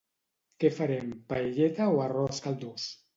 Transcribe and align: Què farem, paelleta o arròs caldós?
Què 0.63 0.69
farem, 0.77 1.11
paelleta 1.33 1.87
o 1.97 1.99
arròs 2.07 2.41
caldós? 2.47 2.89